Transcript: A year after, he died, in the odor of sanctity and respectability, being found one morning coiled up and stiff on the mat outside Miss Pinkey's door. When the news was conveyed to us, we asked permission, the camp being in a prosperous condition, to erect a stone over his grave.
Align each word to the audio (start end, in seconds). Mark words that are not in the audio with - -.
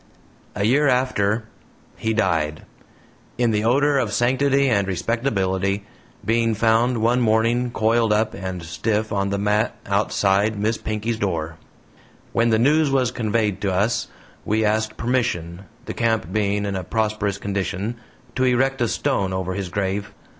A 0.55 0.63
year 0.65 0.87
after, 0.87 1.43
he 1.95 2.11
died, 2.11 2.63
in 3.37 3.51
the 3.51 3.63
odor 3.63 3.99
of 3.99 4.11
sanctity 4.13 4.67
and 4.67 4.87
respectability, 4.87 5.85
being 6.25 6.55
found 6.55 7.03
one 7.03 7.21
morning 7.21 7.69
coiled 7.69 8.11
up 8.11 8.33
and 8.33 8.63
stiff 8.63 9.13
on 9.13 9.29
the 9.29 9.37
mat 9.37 9.75
outside 9.85 10.57
Miss 10.57 10.79
Pinkey's 10.79 11.19
door. 11.19 11.57
When 12.33 12.49
the 12.49 12.57
news 12.57 12.89
was 12.89 13.11
conveyed 13.11 13.61
to 13.61 13.71
us, 13.71 14.07
we 14.43 14.65
asked 14.65 14.97
permission, 14.97 15.65
the 15.85 15.93
camp 15.93 16.33
being 16.33 16.65
in 16.65 16.75
a 16.75 16.83
prosperous 16.83 17.37
condition, 17.37 17.97
to 18.35 18.43
erect 18.45 18.81
a 18.81 18.87
stone 18.87 19.31
over 19.33 19.53
his 19.53 19.69
grave. 19.69 20.15